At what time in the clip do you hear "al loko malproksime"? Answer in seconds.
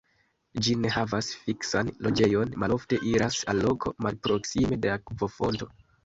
3.53-4.79